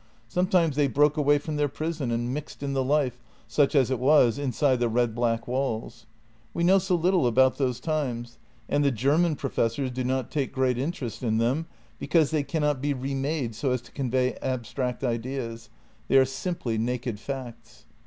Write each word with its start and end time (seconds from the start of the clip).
Sometimes 0.27 0.77
they 0.77 0.87
broke 0.87 1.15
away 1.15 1.37
from 1.37 1.57
their 1.57 1.69
prison 1.69 2.09
and 2.09 2.33
mixed 2.33 2.63
in 2.63 2.73
the 2.73 2.83
life, 2.83 3.19
such 3.47 3.75
as 3.75 3.91
it 3.91 3.99
was, 3.99 4.39
inside 4.39 4.79
the 4.79 4.89
red 4.89 5.13
black 5.13 5.47
walls. 5.47 6.07
We 6.55 6.63
know 6.63 6.79
so 6.79 6.95
little 6.95 7.27
about 7.27 7.59
those 7.59 7.79
times, 7.79 8.39
and 8.67 8.83
the 8.83 8.89
German 8.89 9.35
professors 9.35 9.91
do 9.91 10.03
not 10.03 10.31
take 10.31 10.53
great 10.53 10.79
interest 10.79 11.21
in 11.21 11.37
them, 11.37 11.67
because 11.99 12.31
they 12.31 12.41
cannot 12.41 12.81
be 12.81 12.95
remade 12.95 13.53
so 13.53 13.73
as 13.73 13.81
to 13.83 13.91
convey 13.91 14.33
abstract 14.41 15.03
ideas; 15.03 15.69
they 16.07 16.17
are 16.17 16.25
simply 16.25 16.79
naked 16.79 17.19
facts. 17.19 17.85